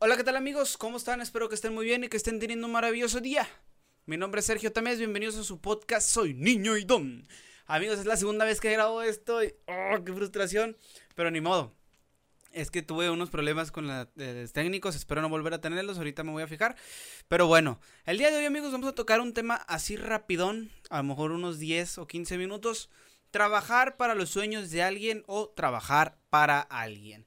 Hola, 0.00 0.16
¿qué 0.16 0.22
tal 0.22 0.36
amigos? 0.36 0.76
¿Cómo 0.76 0.96
están? 0.96 1.20
Espero 1.20 1.48
que 1.48 1.56
estén 1.56 1.74
muy 1.74 1.84
bien 1.84 2.04
y 2.04 2.08
que 2.08 2.16
estén 2.16 2.38
teniendo 2.38 2.68
un 2.68 2.72
maravilloso 2.72 3.20
día. 3.20 3.48
Mi 4.06 4.16
nombre 4.16 4.38
es 4.38 4.46
Sergio 4.46 4.70
Tamés, 4.70 4.98
bienvenidos 4.98 5.34
a 5.34 5.42
su 5.42 5.60
podcast 5.60 6.08
Soy 6.08 6.34
Niño 6.34 6.76
y 6.76 6.84
Don. 6.84 7.26
Amigos, 7.66 7.98
es 7.98 8.06
la 8.06 8.16
segunda 8.16 8.44
vez 8.44 8.60
que 8.60 8.70
grabo 8.70 9.02
esto 9.02 9.42
y 9.42 9.52
¡oh, 9.66 10.04
qué 10.04 10.12
frustración! 10.12 10.76
Pero 11.16 11.32
ni 11.32 11.40
modo. 11.40 11.74
Es 12.52 12.70
que 12.70 12.82
tuve 12.82 13.10
unos 13.10 13.28
problemas 13.30 13.72
con 13.72 13.88
los 13.88 14.52
técnicos, 14.52 14.94
espero 14.94 15.20
no 15.20 15.28
volver 15.28 15.54
a 15.54 15.60
tenerlos, 15.60 15.98
ahorita 15.98 16.22
me 16.22 16.30
voy 16.30 16.44
a 16.44 16.46
fijar. 16.46 16.76
Pero 17.26 17.48
bueno, 17.48 17.80
el 18.04 18.18
día 18.18 18.30
de 18.30 18.36
hoy 18.36 18.44
amigos 18.44 18.70
vamos 18.70 18.90
a 18.90 18.94
tocar 18.94 19.20
un 19.20 19.34
tema 19.34 19.56
así 19.56 19.96
rapidón, 19.96 20.70
a 20.90 20.98
lo 20.98 21.02
mejor 21.08 21.32
unos 21.32 21.58
10 21.58 21.98
o 21.98 22.06
15 22.06 22.38
minutos. 22.38 22.88
Trabajar 23.32 23.96
para 23.96 24.14
los 24.14 24.30
sueños 24.30 24.70
de 24.70 24.80
alguien 24.80 25.24
o 25.26 25.48
trabajar 25.48 26.20
para 26.30 26.60
alguien. 26.60 27.26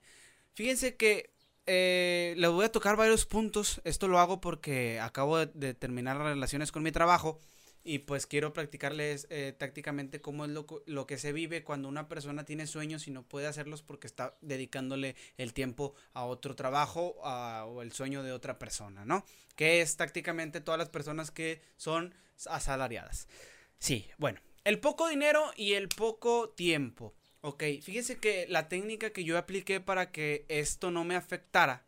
Fíjense 0.54 0.96
que 0.96 1.31
eh, 1.66 2.34
les 2.38 2.50
voy 2.50 2.66
a 2.66 2.72
tocar 2.72 2.96
varios 2.96 3.26
puntos. 3.26 3.82
Esto 3.84 4.08
lo 4.08 4.20
hago 4.20 4.42
porque 4.42 5.00
acabo 5.00 5.38
de, 5.46 5.74
terminar 5.74 6.18
las 6.18 6.28
relaciones 6.28 6.72
con 6.72 6.84
mi 6.84 6.92
trabajo. 6.92 7.40
Y 7.84 8.00
pues 8.00 8.28
quiero 8.28 8.54
practicarles 8.54 9.26
eh, 9.32 9.56
tácticamente 9.58 10.22
cómo 10.22 10.46
es 10.46 10.52
lo, 10.52 11.08
que 11.08 11.18
se 11.18 11.34
vive 11.34 11.64
cuando 11.64 11.90
una 11.90 12.08
persona 12.08 12.46
tiene 12.46 12.68
sueños 12.68 13.08
y 13.08 13.12
no 13.12 13.24
puede 13.24 13.48
hacerlos 13.48 13.82
porque 13.82 14.06
está 14.06 14.38
dedicándole 14.42 15.16
el 15.38 15.54
tiempo 15.54 15.96
a 16.14 16.26
otro 16.26 16.56
trabajo 16.56 17.16
o 17.24 17.82
el 17.82 17.92
sueño 17.92 18.22
de 18.22 18.34
otra 18.34 18.60
persona, 18.60 19.04
¿no? 19.04 19.26
Que 19.56 19.82
es 19.82 19.98
tácticamente 19.98 20.62
todas 20.62 20.78
las 20.78 20.90
personas 20.90 21.32
que 21.32 21.60
son 21.76 22.14
asalariadas. 22.46 23.28
Sí, 23.80 24.08
bueno, 24.20 24.40
el 24.64 24.80
poco 24.80 25.08
dinero 25.10 25.52
y 25.56 25.74
el 25.74 25.90
poco 25.90 26.50
tiempo. 26.50 27.16
Ok, 27.42 27.64
fíjense 27.82 28.18
que 28.18 28.46
la 28.50 28.70
técnica 28.70 29.10
que 29.12 29.24
yo 29.24 29.38
apliqué 29.38 29.80
para 29.80 30.12
que 30.12 30.46
esto 30.48 30.92
no 30.92 31.04
me 31.04 31.16
afectara 31.16 31.86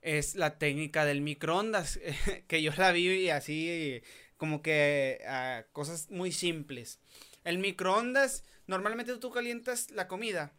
es 0.00 0.36
la 0.36 0.58
técnica 0.58 1.04
del 1.04 1.22
microondas, 1.22 1.98
que 2.46 2.62
yo 2.62 2.72
la 2.76 2.92
vi 2.92 3.30
así 3.30 4.02
como 4.36 4.62
que 4.62 5.22
ah, 5.26 5.64
cosas 5.72 6.10
muy 6.10 6.30
simples. 6.30 7.00
El 7.42 7.58
microondas, 7.58 8.44
normalmente 8.66 9.16
tú 9.16 9.30
calientas 9.30 9.90
la 9.90 10.06
comida, 10.06 10.52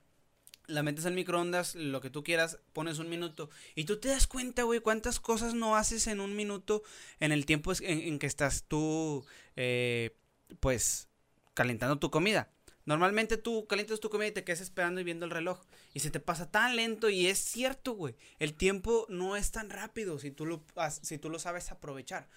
la 0.67 0.83
metes 0.83 1.05
al 1.05 1.13
microondas, 1.13 1.75
lo 1.75 2.01
que 2.01 2.09
tú 2.09 2.23
quieras, 2.23 2.59
pones 2.73 2.99
un 2.99 3.09
minuto 3.09 3.49
y 3.75 3.85
tú 3.85 3.99
te 3.99 4.09
das 4.09 4.27
cuenta, 4.27 4.63
güey, 4.63 4.81
cuántas 4.81 5.21
cosas 5.21 5.53
no 5.53 5.77
haces 5.77 6.07
en 6.07 6.19
un 6.19 6.35
minuto 6.35 6.83
en 7.21 7.31
el 7.31 7.45
tiempo 7.45 7.71
en, 7.79 8.19
que 8.19 8.27
estás 8.27 8.65
tú, 8.67 9.25
eh, 9.55 10.17
pues, 10.59 11.07
calentando 11.53 11.97
tu 11.97 12.11
comida. 12.11 12.49
Normalmente 12.85 13.37
tú 13.37 13.65
calientas 13.67 13.99
tu 13.99 14.09
comida 14.09 14.27
y 14.27 14.31
te 14.31 14.43
quedas 14.43 14.61
esperando 14.61 15.01
y 15.01 15.03
viendo 15.03 15.25
el 15.25 15.31
reloj. 15.31 15.59
Y 15.93 16.01
se 16.01 16.11
te 16.11 16.19
pasa 16.19 16.51
tan 16.51 16.75
lento 16.75 17.09
y 17.09 17.27
es 17.27 17.39
cierto, 17.39 17.93
güey. 17.93 18.15
El 18.37 18.53
tiempo 18.53 19.05
no 19.09 19.35
es 19.35 19.51
tan 19.51 19.69
rápido 19.69 20.19
si 20.19 20.31
tú 20.31 20.45
lo, 20.45 20.63
si 21.01 21.17
tú 21.17 21.29
lo 21.29 21.39
sabes 21.39 21.71
aprovechar. 21.71 22.29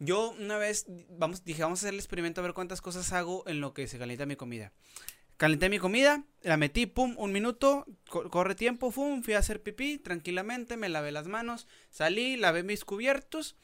Yo 0.00 0.32
una 0.32 0.58
vez, 0.58 0.86
vamos, 1.10 1.44
dije, 1.44 1.62
vamos 1.62 1.78
a 1.78 1.80
hacer 1.82 1.94
el 1.94 2.00
experimento 2.00 2.40
a 2.40 2.44
ver 2.44 2.54
cuántas 2.54 2.80
cosas 2.80 3.12
hago 3.12 3.44
en 3.46 3.60
lo 3.60 3.72
que 3.72 3.86
se 3.86 3.98
calienta 3.98 4.26
mi 4.26 4.36
comida. 4.36 4.72
Calenté 5.36 5.68
mi 5.68 5.78
comida, 5.78 6.24
la 6.42 6.56
metí, 6.56 6.86
pum, 6.86 7.14
un 7.18 7.32
minuto, 7.32 7.86
corre 8.30 8.54
tiempo, 8.54 8.92
pum, 8.92 9.22
fui 9.22 9.34
a 9.34 9.38
hacer 9.38 9.62
pipí 9.62 9.98
tranquilamente, 9.98 10.76
me 10.76 10.88
lavé 10.88 11.10
las 11.10 11.26
manos, 11.26 11.66
salí, 11.90 12.36
lavé 12.36 12.62
mis 12.62 12.84
cubiertos 12.84 13.56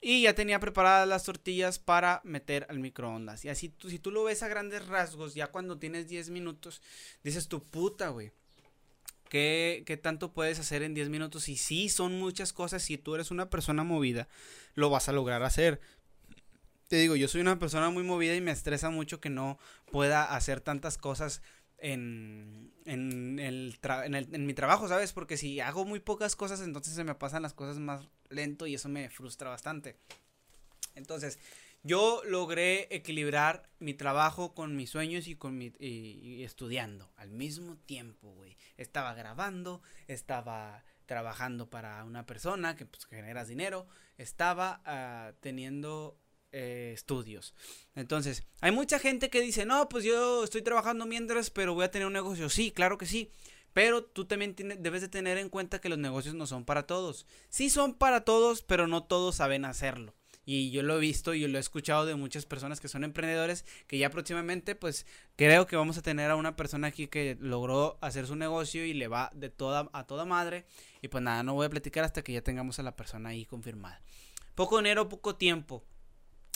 y 0.00 0.22
ya 0.22 0.34
tenía 0.34 0.60
preparadas 0.60 1.08
las 1.08 1.24
tortillas 1.24 1.78
para 1.78 2.20
meter 2.24 2.66
al 2.68 2.78
microondas. 2.78 3.44
Y 3.44 3.48
así, 3.48 3.68
tú, 3.68 3.90
si 3.90 3.98
tú 3.98 4.10
lo 4.10 4.24
ves 4.24 4.42
a 4.42 4.48
grandes 4.48 4.86
rasgos, 4.86 5.34
ya 5.34 5.48
cuando 5.48 5.78
tienes 5.78 6.08
10 6.08 6.30
minutos, 6.30 6.82
dices 7.24 7.48
tu 7.48 7.64
puta, 7.64 8.08
güey. 8.10 8.32
¿Qué, 9.28 9.82
¿Qué, 9.84 9.96
tanto 9.96 10.32
puedes 10.32 10.58
hacer 10.58 10.82
en 10.82 10.94
10 10.94 11.10
minutos? 11.10 11.48
Y 11.48 11.56
sí, 11.56 11.88
son 11.88 12.18
muchas 12.18 12.52
cosas. 12.52 12.82
Si 12.82 12.96
tú 12.96 13.14
eres 13.14 13.30
una 13.30 13.50
persona 13.50 13.84
movida, 13.84 14.28
lo 14.74 14.88
vas 14.88 15.08
a 15.08 15.12
lograr 15.12 15.42
hacer. 15.42 15.80
Te 16.88 16.96
digo, 16.96 17.16
yo 17.16 17.28
soy 17.28 17.42
una 17.42 17.58
persona 17.58 17.90
muy 17.90 18.04
movida 18.04 18.34
y 18.34 18.40
me 18.40 18.52
estresa 18.52 18.88
mucho 18.88 19.20
que 19.20 19.28
no 19.28 19.58
pueda 19.90 20.24
hacer 20.34 20.60
tantas 20.60 20.96
cosas 20.96 21.42
en, 21.76 22.72
en, 22.86 23.38
el 23.38 23.78
en, 23.82 24.14
el, 24.14 24.34
en 24.34 24.46
mi 24.46 24.54
trabajo, 24.54 24.88
¿sabes? 24.88 25.12
Porque 25.12 25.36
si 25.36 25.60
hago 25.60 25.84
muy 25.84 26.00
pocas 26.00 26.34
cosas, 26.34 26.62
entonces 26.62 26.94
se 26.94 27.04
me 27.04 27.14
pasan 27.14 27.42
las 27.42 27.52
cosas 27.52 27.78
más 27.78 28.08
lento 28.30 28.66
y 28.66 28.74
eso 28.74 28.88
me 28.88 29.08
frustra 29.10 29.50
bastante. 29.50 29.96
Entonces, 30.94 31.38
yo 31.82 32.22
logré 32.24 32.88
equilibrar 32.94 33.68
mi 33.78 33.94
trabajo 33.94 34.54
con 34.54 34.76
mis 34.76 34.90
sueños 34.90 35.28
y 35.28 35.36
con 35.36 35.56
mi 35.56 35.72
y, 35.78 36.42
estudiando 36.42 37.10
al 37.16 37.30
mismo 37.30 37.76
tiempo, 37.76 38.32
güey. 38.32 38.56
Estaba 38.76 39.14
grabando, 39.14 39.80
estaba 40.06 40.84
trabajando 41.06 41.70
para 41.70 42.04
una 42.04 42.26
persona 42.26 42.76
que 42.76 42.84
pues 42.84 43.06
generas 43.06 43.48
dinero, 43.48 43.86
estaba 44.18 44.82
uh, 44.84 45.34
teniendo 45.40 46.18
eh, 46.52 46.92
estudios. 46.94 47.54
Entonces, 47.94 48.42
hay 48.60 48.72
mucha 48.72 48.98
gente 48.98 49.30
que 49.30 49.40
dice, 49.40 49.64
no, 49.64 49.88
pues 49.88 50.04
yo 50.04 50.44
estoy 50.44 50.62
trabajando 50.62 51.06
mientras, 51.06 51.50
pero 51.50 51.74
voy 51.74 51.84
a 51.84 51.90
tener 51.90 52.06
un 52.06 52.12
negocio. 52.12 52.50
Sí, 52.50 52.72
claro 52.72 52.98
que 52.98 53.06
sí. 53.06 53.30
Pero 53.78 54.02
tú 54.02 54.24
también 54.24 54.56
debes 54.80 55.02
de 55.02 55.08
tener 55.08 55.38
en 55.38 55.50
cuenta 55.50 55.80
que 55.80 55.88
los 55.88 55.98
negocios 55.98 56.34
no 56.34 56.48
son 56.48 56.64
para 56.64 56.88
todos. 56.88 57.26
Sí 57.48 57.70
son 57.70 57.94
para 57.94 58.24
todos, 58.24 58.60
pero 58.62 58.88
no 58.88 59.04
todos 59.04 59.36
saben 59.36 59.64
hacerlo. 59.64 60.16
Y 60.44 60.72
yo 60.72 60.82
lo 60.82 60.96
he 60.96 60.98
visto 60.98 61.32
y 61.32 61.46
lo 61.46 61.58
he 61.58 61.60
escuchado 61.60 62.04
de 62.04 62.16
muchas 62.16 62.44
personas 62.44 62.80
que 62.80 62.88
son 62.88 63.04
emprendedores 63.04 63.64
que 63.86 63.96
ya 63.96 64.10
próximamente 64.10 64.74
pues 64.74 65.06
creo 65.36 65.68
que 65.68 65.76
vamos 65.76 65.96
a 65.96 66.02
tener 66.02 66.28
a 66.28 66.34
una 66.34 66.56
persona 66.56 66.88
aquí 66.88 67.06
que 67.06 67.36
logró 67.38 67.98
hacer 68.00 68.26
su 68.26 68.34
negocio 68.34 68.84
y 68.84 68.94
le 68.94 69.06
va 69.06 69.30
de 69.32 69.48
toda 69.48 69.88
a 69.92 70.08
toda 70.08 70.24
madre. 70.24 70.66
Y 71.00 71.06
pues 71.06 71.22
nada, 71.22 71.44
no 71.44 71.54
voy 71.54 71.66
a 71.66 71.70
platicar 71.70 72.02
hasta 72.02 72.22
que 72.22 72.32
ya 72.32 72.42
tengamos 72.42 72.80
a 72.80 72.82
la 72.82 72.96
persona 72.96 73.28
ahí 73.28 73.44
confirmada. 73.44 74.02
Poco 74.56 74.78
dinero, 74.78 75.08
poco 75.08 75.36
tiempo 75.36 75.84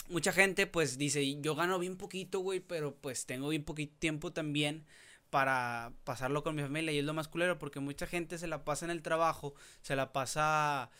mucha 0.09 0.33
gente 0.33 0.67
pues 0.67 0.97
dice, 0.97 1.39
yo 1.39 1.55
gano 1.55 1.79
bien 1.79 1.95
poquito, 1.95 2.41
güey, 2.41 2.59
pero 2.59 2.95
pues 2.97 3.25
tengo 3.25 3.47
bien 3.47 3.63
poquito 3.63 3.95
tiempo 3.97 4.33
también 4.33 4.85
para 5.33 5.93
pasarlo 6.03 6.43
con 6.43 6.53
mi 6.53 6.61
familia 6.61 6.91
y 6.91 6.99
es 6.99 7.05
lo 7.05 7.15
más 7.15 7.27
culero 7.27 7.57
porque 7.57 7.79
mucha 7.79 8.05
gente 8.05 8.37
se 8.37 8.45
la 8.45 8.63
pasa 8.63 8.85
en 8.85 8.91
el 8.91 9.01
trabajo, 9.01 9.55
se 9.81 9.95
la 9.95 10.13
pasa 10.13 10.91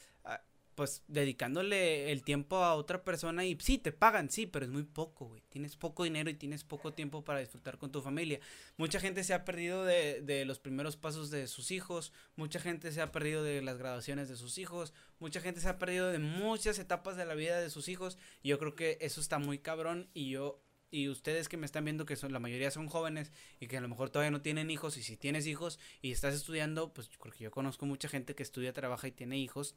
pues 0.76 1.04
dedicándole 1.08 2.12
el 2.12 2.24
tiempo 2.24 2.58
a 2.58 2.74
otra 2.74 3.04
persona 3.04 3.46
y 3.46 3.58
sí, 3.60 3.78
te 3.78 3.92
pagan, 3.92 4.30
sí, 4.30 4.48
pero 4.48 4.66
es 4.66 4.72
muy 4.72 4.84
poco, 4.84 5.28
güey. 5.28 5.44
Tienes 5.50 5.76
poco 5.76 6.04
dinero 6.04 6.30
y 6.30 6.34
tienes 6.34 6.64
poco 6.64 6.94
tiempo 6.94 7.24
para 7.24 7.40
disfrutar 7.40 7.78
con 7.78 7.92
tu 7.92 8.02
familia. 8.02 8.40
Mucha 8.78 9.00
gente 9.00 9.24
se 9.24 9.34
ha 9.34 9.46
perdido 9.46 9.86
de, 9.86 10.22
de 10.22 10.46
los 10.46 10.60
primeros 10.60 10.98
pasos 10.98 11.30
de 11.30 11.48
sus 11.48 11.72
hijos, 11.72 12.12
mucha 12.36 12.60
gente 12.60 12.92
se 12.92 13.02
ha 13.02 13.12
perdido 13.12 13.44
de 13.44 13.62
las 13.62 13.78
graduaciones 13.78 14.30
de 14.30 14.36
sus 14.36 14.58
hijos, 14.58 14.94
mucha 15.20 15.42
gente 15.42 15.62
se 15.62 15.70
ha 15.70 15.78
perdido 15.78 16.12
de 16.12 16.20
muchas 16.20 16.80
etapas 16.80 17.18
de 17.18 17.26
la 17.26 17.36
vida 17.36 17.60
de 17.60 17.70
sus 17.70 17.88
hijos 17.88 18.18
y 18.42 18.50
yo 18.50 18.60
creo 18.60 18.76
que 18.76 18.98
eso 19.02 19.22
está 19.22 19.38
muy 19.38 19.60
cabrón 19.60 20.10
y 20.14 20.30
yo 20.32 20.60
y 20.94 21.10
ustedes 21.10 21.50
que 21.50 21.58
me 21.58 21.66
están 21.66 21.86
viendo 21.86 22.06
que 22.06 22.16
son 22.16 22.32
la 22.32 22.40
mayoría 22.40 22.70
son 22.70 22.88
jóvenes 22.88 23.32
y 23.60 23.66
que 23.66 23.78
a 23.78 23.82
lo 23.82 23.90
mejor 23.90 24.12
todavía 24.12 24.30
no 24.30 24.44
tienen 24.44 24.70
hijos 24.70 24.96
y 24.96 25.02
si 25.02 25.18
tienes 25.18 25.48
hijos 25.48 25.80
y 26.04 26.12
estás 26.12 26.36
estudiando, 26.36 26.94
pues 26.94 27.10
porque 27.18 27.44
yo 27.44 27.50
conozco 27.50 27.88
mucha 27.88 28.08
gente 28.08 28.36
que 28.36 28.44
estudia, 28.44 28.74
trabaja 28.74 29.08
y 29.08 29.12
tiene 29.12 29.40
hijos, 29.40 29.76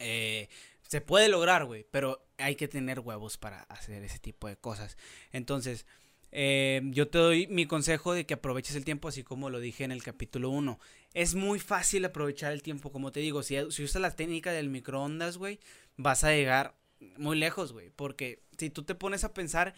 eh, 0.00 0.48
se 0.88 1.00
puede 1.00 1.28
lograr, 1.28 1.66
güey, 1.66 1.86
pero 1.92 2.26
hay 2.36 2.56
que 2.56 2.66
tener 2.66 2.98
huevos 2.98 3.38
para 3.38 3.62
hacer 3.64 4.02
ese 4.02 4.18
tipo 4.18 4.48
de 4.48 4.56
cosas. 4.56 4.96
Entonces, 5.30 5.86
eh, 6.32 6.80
yo 6.86 7.06
te 7.06 7.18
doy 7.18 7.46
mi 7.46 7.66
consejo 7.66 8.12
de 8.12 8.26
que 8.26 8.34
aproveches 8.34 8.74
el 8.74 8.84
tiempo, 8.84 9.06
así 9.06 9.22
como 9.22 9.50
lo 9.50 9.60
dije 9.60 9.84
en 9.84 9.92
el 9.92 10.02
capítulo 10.02 10.50
1. 10.50 10.80
Es 11.14 11.36
muy 11.36 11.60
fácil 11.60 12.04
aprovechar 12.04 12.52
el 12.52 12.62
tiempo, 12.64 12.90
como 12.90 13.12
te 13.12 13.20
digo, 13.20 13.44
si, 13.44 13.56
si 13.70 13.84
usas 13.84 14.02
la 14.02 14.16
técnica 14.16 14.50
del 14.50 14.68
microondas, 14.68 15.38
güey, 15.38 15.60
vas 15.96 16.24
a 16.24 16.32
llegar 16.32 16.74
muy 17.18 17.38
lejos, 17.38 17.72
güey. 17.72 17.90
Porque 17.90 18.42
si 18.58 18.70
tú 18.70 18.82
te 18.82 18.94
pones 18.94 19.24
a 19.24 19.32
pensar, 19.32 19.74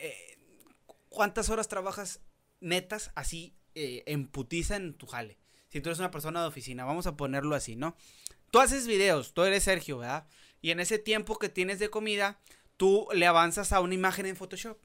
eh, 0.00 0.38
¿cuántas 1.08 1.50
horas 1.50 1.68
trabajas 1.68 2.20
netas 2.60 3.10
así 3.14 3.54
en 3.74 4.26
putiza 4.26 4.76
en 4.76 4.94
tu 4.94 5.06
jale? 5.06 5.38
Si 5.68 5.80
tú 5.80 5.90
eres 5.90 5.98
una 5.98 6.10
persona 6.10 6.40
de 6.40 6.48
oficina, 6.48 6.84
vamos 6.84 7.06
a 7.06 7.16
ponerlo 7.16 7.54
así, 7.54 7.76
¿no? 7.76 7.96
Tú 8.50 8.60
haces 8.60 8.86
videos, 8.86 9.34
tú 9.34 9.42
eres 9.42 9.64
Sergio, 9.64 9.98
¿verdad? 9.98 10.26
Y 10.60 10.70
en 10.70 10.80
ese 10.80 10.98
tiempo 10.98 11.38
que 11.38 11.48
tienes 11.48 11.78
de 11.78 11.90
comida, 11.90 12.40
tú 12.76 13.06
le 13.12 13.26
avanzas 13.26 13.72
a 13.72 13.80
una 13.80 13.94
imagen 13.94 14.26
en 14.26 14.36
Photoshop. 14.36 14.78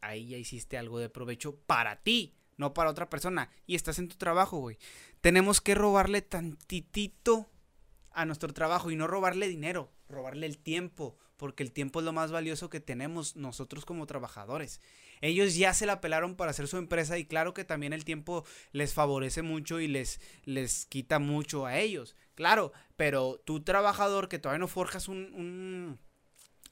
Ahí 0.00 0.28
ya 0.28 0.38
hiciste 0.38 0.78
algo 0.78 0.98
de 0.98 1.10
provecho 1.10 1.56
para 1.66 2.02
ti, 2.02 2.34
no 2.56 2.74
para 2.74 2.90
otra 2.90 3.10
persona. 3.10 3.50
Y 3.66 3.74
estás 3.74 3.98
en 3.98 4.08
tu 4.08 4.16
trabajo, 4.16 4.58
güey. 4.58 4.78
Tenemos 5.20 5.60
que 5.60 5.74
robarle 5.74 6.22
tantitito 6.22 7.50
a 8.10 8.24
nuestro 8.24 8.52
trabajo 8.52 8.90
y 8.90 8.96
no 8.96 9.06
robarle 9.06 9.48
dinero, 9.48 9.92
robarle 10.08 10.46
el 10.46 10.58
tiempo, 10.58 11.16
porque 11.36 11.62
el 11.62 11.72
tiempo 11.72 12.00
es 12.00 12.04
lo 12.04 12.12
más 12.12 12.30
valioso 12.30 12.70
que 12.70 12.80
tenemos 12.80 13.36
nosotros 13.36 13.84
como 13.84 14.06
trabajadores. 14.06 14.80
Ellos 15.20 15.54
ya 15.56 15.74
se 15.74 15.86
la 15.86 16.00
pelaron 16.00 16.36
para 16.36 16.50
hacer 16.50 16.68
su 16.68 16.76
empresa 16.76 17.18
y 17.18 17.24
claro 17.24 17.54
que 17.54 17.64
también 17.64 17.92
el 17.92 18.04
tiempo 18.04 18.44
les 18.72 18.94
favorece 18.94 19.42
mucho 19.42 19.80
y 19.80 19.88
les, 19.88 20.20
les 20.44 20.86
quita 20.86 21.18
mucho 21.18 21.66
a 21.66 21.78
ellos. 21.78 22.14
Claro, 22.34 22.72
pero 22.96 23.40
tú 23.44 23.62
trabajador 23.62 24.28
que 24.28 24.38
todavía 24.38 24.60
no 24.60 24.68
forjas 24.68 25.08
un, 25.08 25.98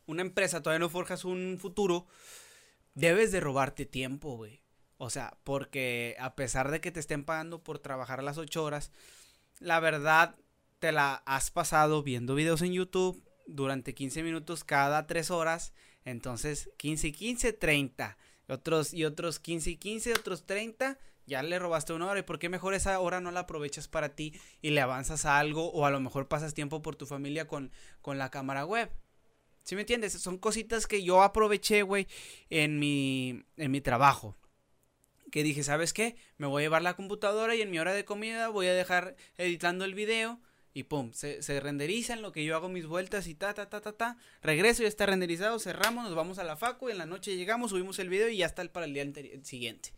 una 0.06 0.22
empresa, 0.22 0.62
todavía 0.62 0.80
no 0.80 0.90
forjas 0.90 1.24
un 1.24 1.58
futuro, 1.60 2.06
debes 2.94 3.32
de 3.32 3.40
robarte 3.40 3.86
tiempo, 3.86 4.36
güey. 4.36 4.60
O 4.98 5.10
sea, 5.10 5.36
porque 5.42 6.16
a 6.20 6.36
pesar 6.36 6.70
de 6.70 6.80
que 6.80 6.92
te 6.92 7.00
estén 7.00 7.24
pagando 7.24 7.62
por 7.62 7.80
trabajar 7.80 8.22
las 8.22 8.38
ocho 8.38 8.62
horas, 8.62 8.92
la 9.58 9.80
verdad 9.80 10.36
te 10.78 10.92
la 10.92 11.22
has 11.26 11.50
pasado 11.50 12.02
viendo 12.02 12.34
videos 12.34 12.62
en 12.62 12.72
YouTube 12.72 13.22
durante 13.46 13.94
15 13.94 14.22
minutos 14.22 14.64
cada 14.64 15.06
3 15.06 15.30
horas. 15.30 15.72
Entonces, 16.04 16.70
15 16.76 17.08
y 17.08 17.12
15, 17.12 17.52
30. 17.52 18.16
Otros, 18.48 18.92
y 18.92 19.04
otros 19.04 19.38
15 19.38 19.70
y 19.70 19.76
15, 19.76 20.12
otros 20.12 20.46
30. 20.46 20.98
Ya 21.26 21.42
le 21.42 21.58
robaste 21.58 21.92
una 21.92 22.06
hora. 22.06 22.20
¿Y 22.20 22.24
por 22.24 22.38
qué 22.38 22.48
mejor 22.48 22.74
esa 22.74 22.98
hora 23.00 23.20
no 23.20 23.30
la 23.30 23.40
aprovechas 23.40 23.88
para 23.88 24.14
ti 24.14 24.34
y 24.60 24.70
le 24.70 24.80
avanzas 24.80 25.24
a 25.24 25.38
algo? 25.38 25.70
O 25.72 25.86
a 25.86 25.90
lo 25.90 26.00
mejor 26.00 26.28
pasas 26.28 26.54
tiempo 26.54 26.82
por 26.82 26.96
tu 26.96 27.06
familia 27.06 27.46
con, 27.46 27.70
con 28.00 28.18
la 28.18 28.30
cámara 28.30 28.64
web. 28.64 28.90
¿Sí 29.62 29.76
me 29.76 29.82
entiendes? 29.82 30.12
Son 30.14 30.38
cositas 30.38 30.86
que 30.86 31.04
yo 31.04 31.22
aproveché, 31.22 31.82
güey, 31.82 32.08
en 32.50 32.78
mi, 32.78 33.44
en 33.56 33.70
mi 33.70 33.80
trabajo. 33.80 34.36
Que 35.30 35.44
dije, 35.44 35.62
¿sabes 35.62 35.92
qué? 35.92 36.16
Me 36.36 36.46
voy 36.46 36.62
a 36.62 36.64
llevar 36.64 36.82
la 36.82 36.94
computadora 36.94 37.54
y 37.54 37.62
en 37.62 37.70
mi 37.70 37.78
hora 37.78 37.94
de 37.94 38.04
comida 38.04 38.48
voy 38.48 38.66
a 38.66 38.74
dejar 38.74 39.16
editando 39.38 39.84
el 39.84 39.94
video 39.94 40.40
y 40.74 40.84
pum, 40.84 41.12
se, 41.12 41.42
se 41.42 41.60
renderiza 41.60 42.14
en 42.14 42.22
lo 42.22 42.32
que 42.32 42.44
yo 42.44 42.56
hago 42.56 42.68
mis 42.68 42.86
vueltas 42.86 43.26
y 43.26 43.34
ta, 43.34 43.52
ta, 43.52 43.68
ta, 43.68 43.80
ta, 43.80 43.92
ta. 43.92 44.16
Regreso, 44.42 44.82
ya 44.82 44.88
está 44.88 45.06
renderizado, 45.06 45.58
cerramos, 45.58 46.04
nos 46.04 46.14
vamos 46.14 46.38
a 46.38 46.44
la 46.44 46.56
facu 46.56 46.88
y 46.88 46.92
en 46.92 46.98
la 46.98 47.06
noche 47.06 47.36
llegamos, 47.36 47.70
subimos 47.70 47.98
el 47.98 48.08
video 48.08 48.28
y 48.28 48.38
ya 48.38 48.46
está 48.46 48.64
para 48.72 48.86
el 48.86 48.94
día 48.94 49.04
siguiente. 49.42 49.92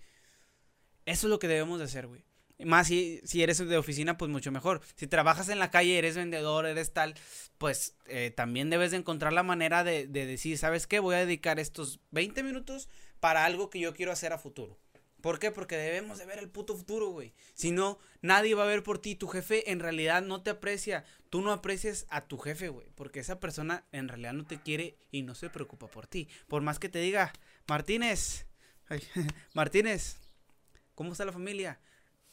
Eso 1.06 1.26
es 1.26 1.31
lo 1.31 1.38
que 1.38 1.49
debemos 1.49 1.79
de 1.79 1.85
hacer, 1.85 2.06
güey. 2.06 2.25
Más 2.59 2.87
si, 2.87 3.21
si 3.25 3.43
eres 3.43 3.59
de 3.59 3.76
oficina, 3.76 4.17
pues 4.17 4.31
mucho 4.31 4.53
mejor. 4.53 4.81
Si 4.94 5.06
trabajas 5.06 5.49
en 5.49 5.59
la 5.59 5.71
calle, 5.71 5.99
eres 5.99 6.17
vendedor, 6.17 6.67
eres 6.67 6.93
tal, 6.93 7.15
pues 7.59 7.97
eh, 8.06 8.31
también 8.31 8.70
debes 8.70 8.93
de 8.93 8.99
encontrar 8.99 9.32
la 9.32 9.43
manera 9.43 9.85
de, 9.85 10.06
de 10.06 10.27
decir, 10.27 10.56
¿sabes 10.56 10.87
qué? 10.87 11.00
Voy 11.00 11.17
a 11.17 11.27
dedicar 11.27 11.59
estos 11.59 12.00
20 12.12 12.43
minutos 12.43 12.88
para 13.20 13.44
algo 13.44 13.70
que 13.70 13.81
yo 13.81 13.93
quiero 13.93 14.12
hacer 14.12 14.32
a 14.32 14.38
futuro. 14.38 14.79
¿Por 15.25 15.38
qué? 15.38 15.50
Porque 15.50 15.79
debemos 15.79 16.19
de 16.19 16.26
ver 16.26 16.38
el 16.38 16.50
puto 16.50 16.76
futuro, 16.76 17.09
güey. 17.09 17.32
Si 17.55 17.71
no, 17.71 17.99
nadie 18.21 18.55
va 18.55 18.65
a 18.65 18.67
ver 18.67 18.82
por 18.82 18.99
ti. 18.99 19.15
Tu 19.15 19.26
jefe 19.26 19.73
en 19.73 19.81
realidad 19.81 20.21
no 20.21 20.43
te 20.43 20.50
aprecia. 20.50 21.03
Tú 21.31 21.41
no 21.41 21.50
aprecias 21.50 22.05
a 22.11 22.26
tu 22.26 22.37
jefe, 22.37 22.69
güey. 22.69 22.88
Porque 22.94 23.21
esa 23.21 23.41
persona 23.41 23.87
en 23.91 24.09
realidad 24.09 24.35
no 24.35 24.44
te 24.44 24.61
quiere 24.61 24.99
y 25.11 25.23
no 25.23 25.35
se 25.35 25.49
preocupa 25.49 25.87
por 25.87 26.06
ti. 26.06 26.29
Por 26.47 26.61
más 26.61 26.79
que 26.79 26.91
te 26.91 26.99
diga, 26.99 27.32
Martínez, 27.67 28.44
Martínez, 29.55 30.19
¿cómo 30.94 31.12
está 31.12 31.25
la 31.25 31.32
familia? 31.32 31.81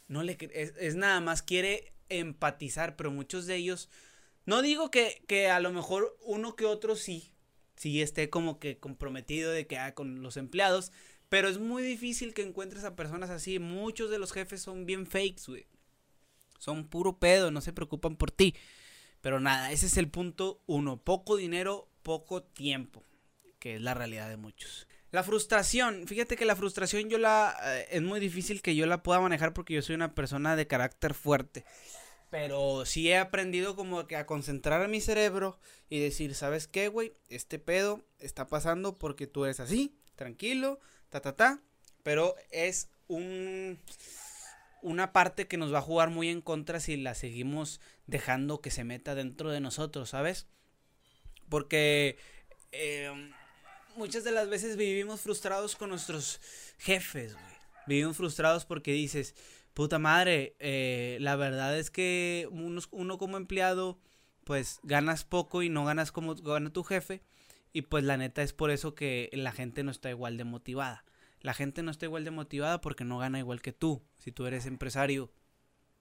No 0.10 0.22
le 0.22 0.38
es, 0.52 0.74
es 0.78 0.96
nada 0.96 1.22
más 1.22 1.44
quiere 1.44 1.94
empatizar, 2.10 2.98
pero 2.98 3.10
muchos 3.10 3.46
de 3.46 3.56
ellos, 3.56 3.88
no 4.46 4.62
digo 4.62 4.92
que, 4.92 5.24
que 5.30 5.50
a 5.50 5.62
lo 5.62 5.72
mejor 5.72 6.18
uno 6.26 6.58
que 6.58 6.66
otro 6.66 6.98
sí, 6.98 7.32
sí 7.78 8.02
esté 8.02 8.30
como 8.30 8.60
que 8.60 8.80
comprometido 8.80 9.50
de 9.50 9.66
que 9.66 9.78
ah, 9.78 9.96
con 9.96 10.22
los 10.22 10.36
empleados, 10.36 10.92
pero 11.32 11.48
es 11.48 11.60
muy 11.60 11.82
difícil 11.82 12.34
que 12.34 12.42
encuentres 12.42 12.84
a 12.84 12.98
personas 12.98 13.30
así. 13.30 13.58
Muchos 13.58 14.10
de 14.10 14.20
los 14.20 14.34
jefes 14.34 14.62
son 14.62 14.86
bien 14.86 15.08
fakes, 15.08 15.44
güey. 15.48 15.66
Son 16.60 16.90
puro 16.90 17.20
pedo, 17.20 17.52
no 17.52 17.62
se 17.62 17.72
preocupan 17.72 18.18
por 18.18 18.32
ti. 18.32 18.54
Pero 19.22 19.40
nada, 19.40 19.72
ese 19.72 19.86
es 19.86 19.96
el 19.96 20.10
punto 20.10 20.62
uno. 20.66 20.98
Poco 20.98 21.38
dinero, 21.38 21.88
poco 22.04 22.44
tiempo. 22.44 23.06
Que 23.60 23.76
es 23.76 23.82
la 23.82 23.94
realidad 23.94 24.28
de 24.28 24.36
muchos. 24.36 24.90
La 25.12 25.24
frustración, 25.24 26.06
fíjate 26.06 26.36
que 26.36 26.44
la 26.44 26.58
frustración 26.58 27.10
yo 27.10 27.18
la... 27.18 27.56
Eh, 27.64 27.88
es 27.92 28.02
muy 28.02 28.20
difícil 28.20 28.62
que 28.62 28.76
yo 28.76 28.86
la 28.86 29.02
pueda 29.02 29.22
manejar 29.22 29.54
porque 29.54 29.74
yo 29.74 29.82
soy 29.82 29.96
una 29.96 30.14
persona 30.14 30.58
de 30.58 30.68
carácter 30.68 31.14
fuerte. 31.14 31.64
Pero 32.30 32.84
sí 32.86 33.10
he 33.10 33.18
aprendido 33.18 33.78
como 33.78 34.06
que 34.06 34.18
a 34.18 34.26
concentrar 34.26 34.86
mi 34.90 35.00
cerebro 35.00 35.58
y 35.88 36.00
decir, 36.00 36.36
¿sabes 36.36 36.68
qué, 36.68 36.90
güey? 36.90 37.14
Este 37.30 37.58
pedo 37.58 38.04
está 38.20 38.48
pasando 38.48 39.00
porque 39.00 39.28
tú 39.28 39.46
eres 39.46 39.62
así, 39.62 39.96
tranquilo, 40.18 40.82
ta, 41.12 41.22
ta, 41.22 41.36
ta. 41.36 41.62
Pero 42.02 42.36
es 42.50 42.90
un, 43.08 43.78
una 44.82 45.14
parte 45.14 45.48
que 45.48 45.58
nos 45.58 45.72
va 45.72 45.80
a 45.80 45.84
jugar 45.84 46.10
muy 46.10 46.30
en 46.30 46.42
contra 46.42 46.80
si 46.80 46.98
la 46.98 47.14
seguimos 47.14 47.80
dejando 48.08 48.62
que 48.62 48.72
se 48.72 48.84
meta 48.84 49.14
dentro 49.14 49.52
de 49.52 49.60
nosotros, 49.60 50.10
¿sabes? 50.10 50.48
Porque 51.50 52.18
eh, 52.72 53.12
muchas 53.96 54.24
de 54.24 54.32
las 54.32 54.50
veces 54.50 54.78
vivimos 54.78 55.22
frustrados 55.22 55.76
con 55.76 55.90
nuestros 55.90 56.42
jefes. 56.80 57.36
Vivimos 57.86 58.18
frustrados 58.18 58.66
porque 58.66 58.94
dices, 58.94 59.36
puta 59.74 60.00
madre, 60.00 60.56
eh, 60.60 61.18
la 61.20 61.36
verdad 61.36 61.78
es 61.78 61.92
que 61.92 62.48
uno 62.52 63.18
como 63.18 63.38
empleado, 63.38 64.00
pues 64.44 64.80
ganas 64.84 65.24
poco 65.24 65.62
y 65.62 65.70
no 65.70 65.86
ganas 65.86 66.12
como 66.12 66.36
gana 66.36 66.72
tu 66.72 66.84
jefe. 66.84 67.22
Y 67.74 67.84
pues 67.84 68.04
la 68.04 68.18
neta 68.18 68.44
es 68.44 68.54
por 68.54 68.72
eso 68.72 68.96
que 68.96 69.30
la 69.34 69.52
gente 69.52 69.84
no 69.84 69.92
está 69.92 70.10
igual 70.10 70.38
de 70.38 70.44
motivada. 70.44 71.06
La 71.40 71.54
gente 71.54 71.84
no 71.84 71.92
está 71.92 72.06
igual 72.06 72.26
de 72.26 72.32
motivada 72.32 72.82
porque 72.82 73.04
no 73.04 73.18
gana 73.18 73.40
igual 73.40 73.62
que 73.62 73.72
tú. 73.72 74.04
Si 74.20 74.32
tú 74.32 74.46
eres 74.46 74.66
empresario, 74.66 75.32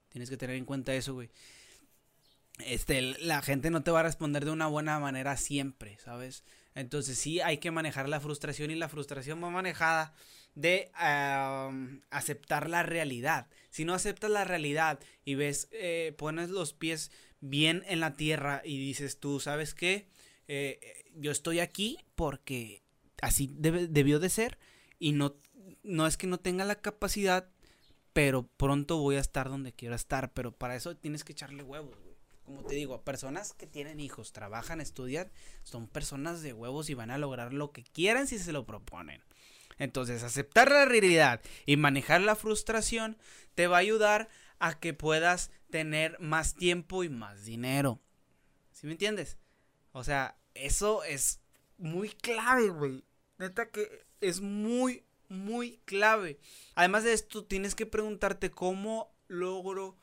tienes 0.08 0.28
que 0.30 0.36
tener 0.36 0.56
en 0.56 0.64
cuenta 0.64 0.94
eso, 0.94 1.14
güey. 1.14 1.30
Este, 2.58 3.00
la 3.00 3.40
gente 3.40 3.70
no 3.70 3.82
te 3.82 3.90
va 3.90 4.00
a 4.00 4.04
responder 4.04 4.44
de 4.44 4.50
una 4.50 4.66
buena 4.66 4.98
manera 4.98 5.36
siempre, 5.36 5.98
¿sabes? 5.98 6.44
Entonces 6.74 7.18
sí 7.18 7.40
hay 7.40 7.58
que 7.58 7.70
manejar 7.70 8.08
la 8.08 8.20
frustración 8.20 8.70
y 8.70 8.74
la 8.74 8.88
frustración 8.88 9.42
va 9.42 9.50
manejada 9.50 10.12
de 10.54 10.90
aceptar 12.10 12.68
la 12.68 12.82
realidad. 12.82 13.48
Si 13.70 13.84
no 13.84 13.94
aceptas 13.94 14.30
la 14.30 14.44
realidad 14.44 15.00
y 15.24 15.36
ves, 15.36 15.68
eh, 15.72 16.14
pones 16.18 16.50
los 16.50 16.74
pies 16.74 17.10
bien 17.40 17.82
en 17.86 18.00
la 18.00 18.14
tierra 18.14 18.60
y 18.64 18.78
dices 18.78 19.18
tú, 19.18 19.40
¿sabes 19.40 19.74
qué? 19.74 20.08
Eh, 20.52 21.04
yo 21.14 21.30
estoy 21.30 21.60
aquí 21.60 21.96
porque 22.16 22.82
así 23.22 23.54
debió 23.56 24.18
de 24.18 24.28
ser 24.28 24.58
y 24.98 25.12
no, 25.12 25.36
no 25.84 26.08
es 26.08 26.16
que 26.16 26.26
no 26.26 26.40
tenga 26.40 26.64
la 26.64 26.74
capacidad, 26.74 27.48
pero 28.12 28.48
pronto 28.56 28.98
voy 28.98 29.14
a 29.14 29.20
estar 29.20 29.48
donde 29.48 29.72
quiero 29.72 29.94
estar, 29.94 30.32
pero 30.32 30.50
para 30.50 30.74
eso 30.74 30.96
tienes 30.96 31.22
que 31.22 31.34
echarle 31.34 31.62
huevos, 31.62 31.96
güey. 32.02 32.16
Como 32.42 32.64
te 32.64 32.74
digo, 32.74 33.00
personas 33.04 33.52
que 33.52 33.68
tienen 33.68 34.00
hijos, 34.00 34.32
trabajan, 34.32 34.80
estudian, 34.80 35.30
son 35.62 35.86
personas 35.86 36.42
de 36.42 36.52
huevos 36.52 36.90
y 36.90 36.94
van 36.94 37.12
a 37.12 37.18
lograr 37.18 37.52
lo 37.52 37.70
que 37.70 37.84
quieran 37.84 38.26
si 38.26 38.36
se 38.40 38.50
lo 38.50 38.66
proponen. 38.66 39.22
Entonces, 39.78 40.24
aceptar 40.24 40.68
la 40.68 40.84
realidad 40.84 41.42
y 41.64 41.76
manejar 41.76 42.22
la 42.22 42.34
frustración 42.34 43.16
te 43.54 43.68
va 43.68 43.76
a 43.76 43.80
ayudar 43.80 44.28
a 44.58 44.80
que 44.80 44.94
puedas 44.94 45.52
tener 45.70 46.18
más 46.18 46.56
tiempo 46.56 47.04
y 47.04 47.08
más 47.08 47.44
dinero. 47.44 48.00
¿Sí 48.72 48.88
me 48.88 48.94
entiendes? 48.94 49.38
O 49.92 50.02
sea, 50.02 50.39
eso 50.60 51.04
es 51.04 51.40
muy 51.78 52.10
clave, 52.10 52.68
güey. 52.68 53.04
Neta 53.38 53.70
que 53.70 54.06
es 54.20 54.40
muy, 54.40 55.04
muy 55.28 55.78
clave. 55.84 56.38
Además 56.74 57.04
de 57.04 57.12
esto, 57.12 57.44
tienes 57.44 57.74
que 57.74 57.86
preguntarte 57.86 58.50
cómo 58.50 59.14
logro 59.28 59.96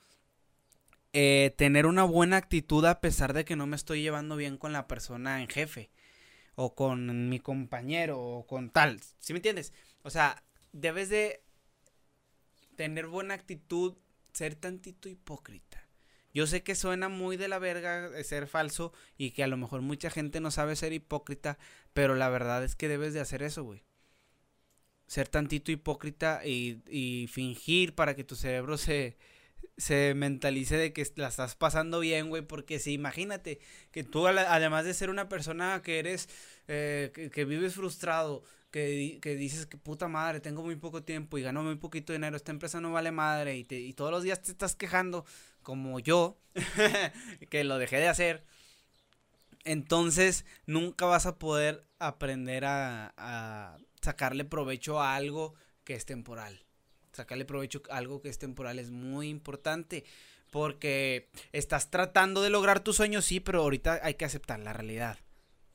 eh, 1.14 1.54
tener 1.58 1.86
una 1.86 2.04
buena 2.04 2.38
actitud 2.38 2.86
a 2.86 3.02
pesar 3.02 3.34
de 3.34 3.46
que 3.46 3.56
no 3.56 3.68
me 3.68 3.76
estoy 3.76 4.02
llevando 4.02 4.36
bien 4.36 4.58
con 4.58 4.74
la 4.74 4.88
persona 4.88 5.42
en 5.42 5.48
jefe. 5.48 5.90
O 6.56 6.74
con 6.74 7.30
mi 7.30 7.40
compañero, 7.40 8.20
o 8.20 8.48
con 8.48 8.72
tal. 8.72 9.00
¿Sí 9.20 9.32
me 9.32 9.38
entiendes? 9.38 9.74
O 10.02 10.10
sea, 10.10 10.44
debes 10.72 11.10
de 11.10 11.44
tener 12.76 13.08
buena 13.08 13.36
actitud, 13.36 13.96
ser 14.34 14.56
tantito 14.56 15.08
hipócrita. 15.08 15.87
Yo 16.34 16.46
sé 16.48 16.64
que 16.64 16.76
suena 16.76 17.10
muy 17.10 17.38
de 17.38 17.48
la 17.48 17.60
verga 17.60 18.12
ser 18.24 18.48
falso 18.48 18.94
y 19.18 19.32
que 19.32 19.44
a 19.44 19.48
lo 19.48 19.58
mejor 19.58 19.82
mucha 19.82 20.10
gente 20.10 20.40
no 20.40 20.52
sabe 20.52 20.76
ser 20.76 20.94
hipócrita, 20.94 21.58
pero 21.94 22.16
la 22.16 22.30
verdad 22.30 22.64
es 22.64 22.76
que 22.76 22.88
debes 22.88 23.14
de 23.14 23.22
hacer 23.22 23.44
eso, 23.44 23.64
güey. 23.64 23.84
Ser 25.08 25.28
tantito 25.30 25.72
hipócrita 25.72 26.42
y, 26.46 27.28
fingir 27.32 27.96
para 27.96 28.16
que 28.16 28.24
tu 28.24 28.36
cerebro 28.36 28.78
se, 28.78 29.18
se 29.78 30.14
mentalice 30.16 30.76
de 30.78 30.92
que 30.92 31.08
la 31.16 31.30
estás 31.30 31.56
pasando 31.56 32.02
bien, 32.02 32.30
güey, 32.30 32.42
porque 32.42 32.80
si 32.80 32.94
imagínate 32.94 33.60
que 33.92 34.04
tú 34.04 34.28
además 34.28 34.86
de 34.86 34.94
ser 34.94 35.10
una 35.10 35.30
persona 35.30 35.82
que 35.82 36.00
eres, 36.00 36.30
eh, 36.68 37.32
que, 37.34 37.46
vives 37.46 37.76
frustrado, 37.76 38.44
que, 38.70 39.20
que, 39.22 39.36
dices 39.36 39.66
que 39.66 39.78
puta 39.78 40.08
madre, 40.08 40.42
tengo 40.42 40.62
muy 40.62 40.76
poco 40.76 41.04
tiempo 41.04 41.38
y 41.38 41.42
gano 41.42 41.64
muy 41.64 41.78
poquito 41.78 42.12
dinero, 42.12 42.36
esta 42.36 42.52
empresa 42.52 42.82
no 42.82 42.92
vale 42.92 43.12
madre 43.12 43.56
y, 43.58 43.64
te, 43.64 43.80
y 43.80 43.94
todos 43.94 44.12
los 44.12 44.24
días 44.24 44.42
te 44.42 44.52
estás 44.52 44.76
quejando, 44.76 45.26
como 45.68 46.00
yo, 46.00 46.40
que 47.50 47.66
lo 47.66 47.78
dejé 47.78 47.98
de 47.98 48.08
hacer, 48.08 48.46
entonces 49.66 50.46
nunca 50.66 51.06
vas 51.06 51.26
a 51.26 51.38
poder 51.38 51.84
aprender 52.00 52.64
a, 52.64 53.76
sacarle 54.02 54.46
provecho 54.46 55.02
a 55.02 55.18
algo 55.18 55.56
que 55.84 55.96
es 55.96 56.06
temporal. 56.06 56.64
Sacarle 57.12 57.44
provecho 57.44 57.82
a 57.90 57.98
algo 57.98 58.22
que 58.22 58.30
es 58.30 58.40
temporal 58.40 58.80
es 58.80 58.92
muy 58.92 59.28
importante. 59.28 60.06
Porque 60.52 61.28
estás 61.52 61.92
tratando 61.92 62.42
de 62.42 62.50
lograr 62.50 62.80
tus 62.80 62.96
sueños, 62.96 63.26
sí, 63.26 63.42
pero 63.42 63.62
ahorita 63.62 64.00
hay 64.04 64.14
que 64.14 64.24
aceptar 64.24 64.62
la 64.62 64.72
realidad. 64.72 65.20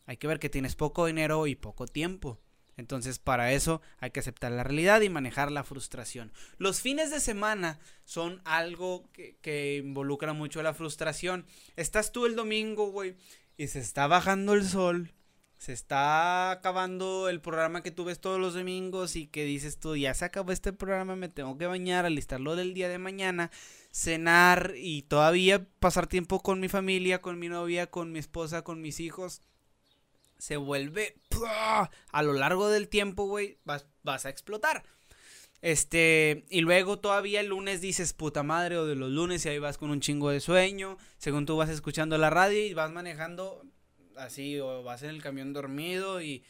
Hay 0.07 0.17
que 0.17 0.27
ver 0.27 0.41
que 0.41 0.49
tienes 0.49 0.75
poco 0.75 1.05
dinero 1.05 1.47
y 1.47 1.55
poco 1.55 1.87
tiempo. 1.87 2.41
Entonces, 2.76 3.19
para 3.19 3.52
eso 3.52 3.81
hay 3.99 4.11
que 4.11 4.21
aceptar 4.21 4.52
la 4.52 4.64
realidad 4.64 5.00
y 5.02 5.09
manejar 5.09 5.52
la 5.52 5.64
frustración. 5.64 6.33
Los 6.59 6.81
fines 6.81 7.11
de 7.11 7.21
semana 7.21 7.79
son 8.05 8.41
algo 8.45 9.11
que, 9.12 9.83
involucra 9.83 10.33
mucho 10.33 10.62
la 10.62 10.75
frustración. 10.75 11.47
Estás 11.76 12.12
tú 12.12 12.26
el 12.26 12.37
domingo, 12.37 12.91
güey, 12.91 13.17
y 13.57 13.67
se 13.69 13.81
está 13.81 14.07
bajando 14.07 14.55
el 14.55 14.67
sol, 14.67 15.12
se 15.59 15.73
está 15.73 16.50
acabando 16.50 17.29
el 17.29 17.41
programa 17.41 17.83
que 17.83 17.91
tú 17.91 18.05
ves 18.05 18.21
todos 18.21 18.41
los 18.41 18.55
domingos 18.55 19.17
y 19.17 19.29
que 19.29 19.45
dices 19.45 19.79
tú, 19.79 19.95
ya 19.97 20.14
se 20.14 20.25
acabó 20.25 20.50
este 20.50 20.73
programa, 20.73 21.14
me 21.14 21.29
tengo 21.29 21.57
que 21.59 21.67
bañar, 21.67 22.05
alistarlo 22.07 22.57
del 22.57 22.75
día 22.75 22.88
de 22.88 22.99
mañana, 22.99 23.50
cenar 23.93 24.73
y 24.76 25.02
todavía 25.02 25.69
pasar 25.79 26.07
tiempo 26.07 26.43
con 26.43 26.59
mi 26.59 26.69
familia, 26.69 27.21
con 27.21 27.38
mi 27.38 27.49
novia, 27.49 27.88
con 27.88 28.11
mi 28.11 28.19
esposa, 28.19 28.62
con 28.62 28.81
mis 28.81 28.99
hijos. 28.99 29.43
Se 30.43 30.57
vuelve 30.57 31.15
a 32.11 32.23
lo 32.25 32.33
largo 32.33 32.69
del 32.69 32.89
tiempo, 32.89 33.27
güey, 33.27 33.59
vas, 33.65 33.87
vas 34.03 34.27
a 34.27 34.29
explotar. 34.29 34.83
Este, 35.61 36.45
y 36.51 36.63
luego 36.63 36.99
todavía 36.99 37.39
el 37.39 37.47
lunes 37.47 37.81
dices 37.81 38.13
puta 38.13 38.43
madre 38.43 38.77
o 38.77 38.85
de 38.85 38.97
los 38.97 39.09
lunes 39.09 39.47
y 39.47 39.51
ahí 39.51 39.61
vas 39.61 39.79
con 39.79 39.91
un 39.91 40.01
chingo 40.01 40.31
de 40.31 40.41
sueño, 40.41 40.99
según 41.17 41.47
tú 41.47 41.57
vas 41.57 41.71
escuchando 41.71 42.19
la 42.19 42.29
radio 42.29 42.67
y 42.67 42.75
vas 42.75 42.91
manejando 42.91 43.65
así 44.17 44.59
o 44.59 44.83
vas 44.83 45.05
en 45.05 45.11
el 45.11 45.23
camión 45.23 45.53
dormido 45.53 46.21
y 46.21 46.43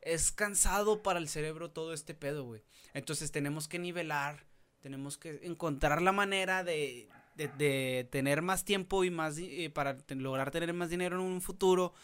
es 0.00 0.32
cansado 0.32 1.04
para 1.04 1.20
el 1.20 1.28
cerebro 1.28 1.70
todo 1.70 1.92
este 1.92 2.14
pedo, 2.14 2.42
güey. 2.42 2.64
Entonces 2.94 3.30
tenemos 3.30 3.68
que 3.68 3.78
nivelar, 3.78 4.44
tenemos 4.80 5.18
que 5.18 5.38
encontrar 5.44 6.02
la 6.02 6.10
manera 6.10 6.64
de, 6.64 7.08
de, 7.36 8.08
tener 8.10 8.42
más 8.42 8.64
tiempo 8.64 9.04
y 9.04 9.10
más 9.10 9.38
eh, 9.38 9.70
para 9.72 9.98
lograr 10.08 10.50
tener 10.50 10.72
más 10.72 10.90
dinero 10.90 11.14
en 11.14 11.22
un 11.22 11.40
futuro. 11.40 11.94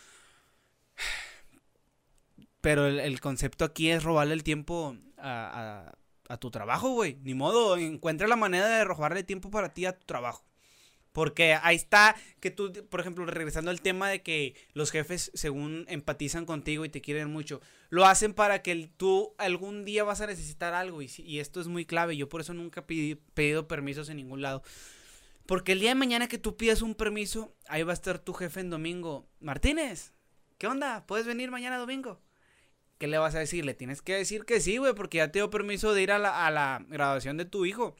Pero 2.62 2.86
el, 2.86 3.20
concepto 3.20 3.64
aquí 3.64 3.90
es 3.90 4.04
robarle 4.04 4.34
el 4.34 4.44
tiempo 4.44 4.96
a, 5.18 5.92
tu 6.40 6.50
trabajo, 6.50 6.90
güey. 6.90 7.18
Ni 7.22 7.34
modo, 7.34 7.76
encuentra 7.76 8.28
la 8.28 8.36
manera 8.36 8.66
de 8.66 8.84
robarle 8.84 9.24
tiempo 9.24 9.50
para 9.50 9.74
ti 9.74 9.84
a 9.84 9.98
tu 9.98 10.06
trabajo. 10.06 10.44
Porque 11.10 11.58
ahí 11.60 11.76
está 11.76 12.16
que 12.40 12.50
tú, 12.50 12.72
por 12.88 13.00
ejemplo, 13.00 13.26
regresando 13.26 13.70
al 13.70 13.82
tema 13.82 14.08
de 14.08 14.22
que 14.22 14.54
los 14.74 14.92
jefes, 14.92 15.32
según 15.34 15.84
empatizan 15.88 16.46
contigo 16.46 16.84
y 16.84 16.88
te 16.88 17.02
quieren 17.02 17.30
mucho, 17.30 17.60
lo 17.90 18.06
hacen 18.06 18.32
para 18.32 18.62
que 18.62 18.90
tú 18.96 19.34
algún 19.38 19.84
día 19.84 20.04
vas 20.04 20.20
a 20.20 20.28
necesitar 20.28 20.72
algo. 20.72 21.02
Y, 21.02 21.40
esto 21.40 21.60
es 21.60 21.66
muy 21.66 21.84
clave. 21.84 22.16
Yo 22.16 22.28
por 22.28 22.40
eso 22.40 22.54
nunca 22.54 22.84
he 22.88 23.16
pedido 23.34 23.66
permisos 23.66 24.08
en 24.08 24.18
ningún 24.18 24.40
lado. 24.40 24.62
Porque 25.46 25.72
el 25.72 25.80
día 25.80 25.90
de 25.90 25.96
mañana 25.96 26.28
que 26.28 26.38
tú 26.38 26.56
pidas 26.56 26.80
un 26.80 26.94
permiso, 26.94 27.56
ahí 27.66 27.82
va 27.82 27.90
a 27.90 27.94
estar 27.94 28.20
tu 28.20 28.32
jefe 28.32 28.60
en 28.60 28.70
domingo. 28.70 29.26
Martínez, 29.40 30.12
¿qué 30.58 30.68
onda? 30.68 31.04
¿Puedes 31.06 31.26
venir 31.26 31.50
mañana 31.50 31.76
domingo? 31.76 32.20
¿Qué 33.02 33.08
le 33.08 33.18
vas 33.18 33.34
a 33.34 33.40
decir? 33.40 33.64
Le 33.64 33.74
tienes 33.74 34.00
que 34.00 34.14
decir 34.14 34.44
que 34.44 34.60
sí, 34.60 34.76
güey, 34.76 34.94
porque 34.94 35.16
ya 35.18 35.32
te 35.32 35.40
dio 35.40 35.50
permiso 35.50 35.92
de 35.92 36.04
ir 36.04 36.12
a 36.12 36.20
la, 36.20 36.46
a 36.46 36.52
la 36.52 36.86
graduación 36.88 37.36
de 37.36 37.44
tu 37.44 37.66
hijo. 37.66 37.96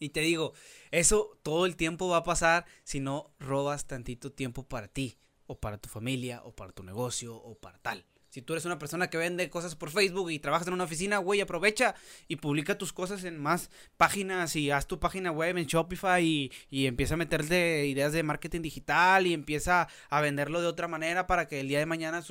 Y 0.00 0.08
te 0.08 0.18
digo, 0.18 0.52
eso 0.90 1.38
todo 1.44 1.64
el 1.64 1.76
tiempo 1.76 2.08
va 2.08 2.16
a 2.16 2.24
pasar 2.24 2.66
si 2.82 2.98
no 2.98 3.30
robas 3.38 3.86
tantito 3.86 4.32
tiempo 4.32 4.64
para 4.66 4.88
ti, 4.88 5.16
o 5.46 5.60
para 5.60 5.78
tu 5.78 5.88
familia, 5.88 6.42
o 6.42 6.56
para 6.56 6.72
tu 6.72 6.82
negocio, 6.82 7.36
o 7.36 7.54
para 7.54 7.78
tal. 7.78 8.04
Si 8.28 8.42
tú 8.42 8.54
eres 8.54 8.64
una 8.64 8.80
persona 8.80 9.10
que 9.10 9.16
vende 9.16 9.48
cosas 9.48 9.76
por 9.76 9.90
Facebook 9.90 10.32
y 10.32 10.40
trabajas 10.40 10.66
en 10.66 10.74
una 10.74 10.82
oficina, 10.82 11.18
güey, 11.18 11.40
aprovecha 11.40 11.94
y 12.26 12.34
publica 12.34 12.76
tus 12.76 12.92
cosas 12.92 13.22
en 13.22 13.38
más 13.38 13.70
páginas 13.96 14.56
y 14.56 14.72
haz 14.72 14.88
tu 14.88 14.98
página 14.98 15.30
web 15.30 15.56
en 15.56 15.66
Shopify 15.66 16.20
y, 16.24 16.52
y 16.68 16.86
empieza 16.86 17.14
a 17.14 17.16
meterte 17.16 17.86
ideas 17.86 18.12
de 18.12 18.24
marketing 18.24 18.62
digital 18.62 19.24
y 19.28 19.34
empieza 19.34 19.86
a 20.10 20.20
venderlo 20.20 20.60
de 20.60 20.66
otra 20.66 20.88
manera 20.88 21.28
para 21.28 21.46
que 21.46 21.60
el 21.60 21.68
día 21.68 21.78
de 21.78 21.86
mañana 21.86 22.22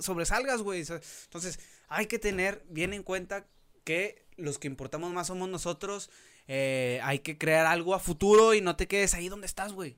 sobresalgas, 0.00 0.62
güey. 0.62 0.84
Entonces, 1.24 1.60
hay 1.88 2.06
que 2.06 2.18
tener 2.18 2.64
bien 2.68 2.92
en 2.92 3.02
cuenta 3.02 3.46
que 3.84 4.26
los 4.36 4.58
que 4.58 4.68
importamos 4.68 5.12
más 5.12 5.28
somos 5.28 5.48
nosotros 5.48 6.10
eh, 6.48 7.00
hay 7.02 7.20
que 7.20 7.38
crear 7.38 7.66
algo 7.66 7.94
a 7.94 7.98
futuro 7.98 8.54
y 8.54 8.60
no 8.60 8.76
te 8.76 8.86
quedes 8.86 9.14
ahí 9.14 9.28
donde 9.28 9.46
estás, 9.46 9.72
güey. 9.72 9.96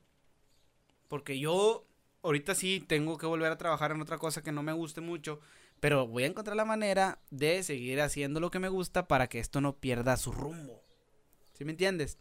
Porque 1.09 1.39
yo 1.39 1.87
ahorita 2.23 2.55
sí 2.55 2.85
tengo 2.87 3.19
que 3.19 3.27
volver 3.27 3.53
a 3.53 3.59
trabajar 3.59 3.93
en 3.93 4.01
otra 4.01 4.19
cosa 4.19 4.43
que 4.43 4.53
no 4.53 4.63
me 4.63 4.73
guste 4.73 5.01
mucho, 5.01 5.41
pero 5.81 6.07
voy 6.07 6.25
a 6.25 6.27
encontrar 6.27 6.57
la 6.57 6.65
manera 6.65 7.19
de 7.31 7.63
seguir 7.63 8.01
haciendo 8.01 8.41
lo 8.41 8.51
que 8.51 8.59
me 8.59 8.69
gusta 8.69 9.09
para 9.09 9.29
que 9.29 9.39
esto 9.39 9.61
no 9.61 9.77
pierda 9.77 10.17
su 10.17 10.33
rumbo. 10.33 10.83
¿Sí 11.53 11.65
me 11.65 11.73
entiendes? 11.73 12.19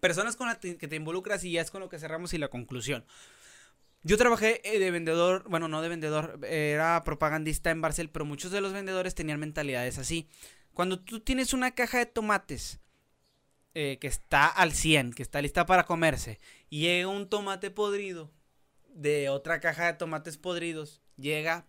Personas 0.00 0.36
con 0.36 0.46
las 0.46 0.58
que 0.58 0.74
te 0.74 0.96
involucras 0.96 1.44
y 1.44 1.52
ya 1.52 1.60
es 1.60 1.70
con 1.70 1.80
lo 1.80 1.88
que 1.88 1.98
cerramos 1.98 2.32
y 2.32 2.38
la 2.38 2.48
conclusión. 2.48 3.04
Yo 4.02 4.16
trabajé 4.16 4.60
eh, 4.64 4.78
de 4.78 4.90
vendedor, 4.90 5.44
bueno, 5.48 5.68
no 5.68 5.82
de 5.82 5.88
vendedor, 5.88 6.40
era 6.44 7.02
propagandista 7.04 7.70
en 7.70 7.82
Barcel, 7.82 8.08
pero 8.08 8.24
muchos 8.24 8.50
de 8.50 8.60
los 8.60 8.72
vendedores 8.72 9.14
tenían 9.14 9.38
mentalidades 9.38 9.98
así. 9.98 10.28
Cuando 10.72 11.00
tú 11.00 11.20
tienes 11.20 11.52
una 11.52 11.72
caja 11.72 11.98
de 11.98 12.06
tomates 12.06 12.80
eh, 13.74 13.98
que 14.00 14.06
está 14.06 14.46
al 14.46 14.72
100, 14.72 15.12
que 15.12 15.22
está 15.22 15.42
lista 15.42 15.66
para 15.66 15.84
comerse, 15.84 16.40
y 16.70 16.80
llega 16.80 17.08
un 17.08 17.28
tomate 17.28 17.70
podrido 17.70 18.30
de 18.88 19.28
otra 19.28 19.60
caja 19.60 19.86
de 19.86 19.94
tomates 19.94 20.38
podridos, 20.38 21.02
llega 21.16 21.66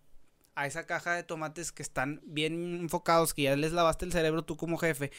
a 0.55 0.67
esa 0.67 0.85
caja 0.85 1.13
de 1.13 1.23
tomates 1.23 1.71
que 1.71 1.83
están 1.83 2.21
bien 2.23 2.79
enfocados, 2.81 3.33
que 3.33 3.43
ya 3.43 3.55
les 3.55 3.73
lavaste 3.73 4.05
el 4.05 4.11
cerebro 4.11 4.43
tú 4.43 4.55
como 4.55 4.77
jefe, 4.77 5.11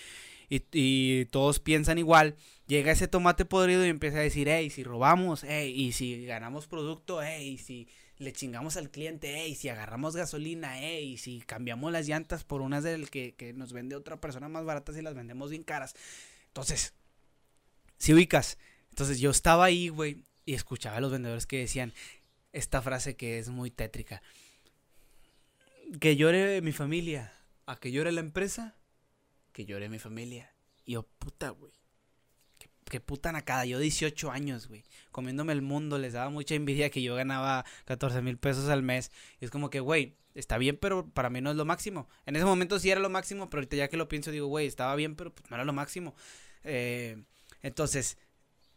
y, 0.55 1.25
todos 1.27 1.61
piensan 1.61 1.99
igual, 1.99 2.37
llega 2.67 2.93
ese 2.93 3.09
tomate 3.09 3.45
podrido 3.45 3.87
y 3.87 3.89
empieza 3.89 4.19
a 4.19 4.23
decir, 4.23 4.49
hey, 4.49 4.69
si 4.69 4.85
robamos, 4.85 5.45
hey, 5.45 5.73
y 5.75 5.93
si 5.93 6.27
ganamos 6.27 6.67
producto, 6.67 7.23
hey, 7.23 7.57
si 7.57 7.89
le 8.19 8.33
chingamos 8.33 8.77
al 8.77 8.91
cliente, 8.91 9.33
hey, 9.35 9.55
si 9.55 9.71
agarramos 9.71 10.15
gasolina, 10.15 10.79
hey, 10.79 11.17
si 11.17 11.41
cambiamos 11.41 11.91
las 11.91 12.07
llantas 12.07 12.45
por 12.45 12.61
unas 12.61 12.85
del 12.85 13.09
que, 13.09 13.35
que 13.35 13.55
nos 13.55 13.73
vende 13.73 13.97
otra 13.97 14.21
persona 14.21 14.49
más 14.49 14.65
baratas 14.65 14.97
y 14.97 15.03
las 15.03 15.15
vendemos 15.15 15.51
bien 15.51 15.63
caras. 15.63 15.95
Entonces, 16.49 16.93
si 17.97 18.13
ubicas, 18.13 18.59
entonces 18.91 19.21
yo 19.21 19.31
estaba 19.31 19.65
ahí, 19.65 19.89
güey, 19.89 20.23
y 20.45 20.55
escuchaba 20.55 20.99
a 20.99 21.01
los 21.01 21.13
vendedores 21.13 21.47
que 21.47 21.59
decían 21.59 21.95
esta 22.53 22.83
frase 22.83 23.17
que 23.17 23.39
es 23.39 23.49
muy 23.49 23.71
tétrica. 23.71 24.23
Que 25.99 26.17
llore 26.17 26.61
mi 26.61 26.73
familia, 26.73 27.33
a 27.65 27.77
que 27.79 27.91
llore 27.91 28.13
la 28.13 28.21
empresa, 28.21 28.77
que 29.53 29.65
llore 29.65 29.89
mi 29.89 29.99
familia. 29.99 30.55
Y 30.85 30.93
yo, 30.93 31.05
puta, 31.19 31.51
güey. 31.51 31.73
Qué, 32.91 33.01
puta 33.01 33.33
nacada. 33.33 33.65
Yo 33.65 33.79
18 33.79 34.31
años, 34.31 34.69
güey. 34.69 34.85
Comiéndome 35.11 35.53
el 35.53 35.63
mundo. 35.63 35.99
Les 35.99 36.13
daba 36.13 36.31
mucha 36.31 36.55
envidia 36.55 36.91
que 36.91 37.03
yo 37.03 37.15
ganaba 37.15 37.65
14 37.87 38.23
mil 38.23 38.39
pesos 38.39 38.69
al 38.69 38.83
mes. 38.83 39.11
Y 39.41 39.45
es 39.45 39.51
como 39.51 39.71
que, 39.71 39.81
güey, 39.81 40.17
está 40.35 40.59
bien, 40.59 40.77
pero 40.77 41.09
para 41.09 41.31
mí 41.31 41.41
no 41.41 41.51
es 41.51 41.57
lo 41.57 41.65
máximo. 41.65 42.09
En 42.27 42.37
ese 42.37 42.45
momento 42.45 42.79
sí 42.79 42.91
era 42.91 43.01
lo 43.01 43.11
máximo, 43.11 43.49
pero 43.49 43.61
ahorita 43.61 43.77
ya 43.77 43.89
que 43.89 43.97
lo 43.97 44.09
pienso 44.09 44.31
digo, 44.31 44.47
güey, 44.47 44.67
estaba 44.67 44.95
bien, 44.97 45.17
pero 45.17 45.35
pues 45.35 45.49
no 45.51 45.57
era 45.57 45.65
lo 45.65 45.73
máximo. 45.73 46.15
Eh, 46.65 47.23
entonces, 47.63 48.19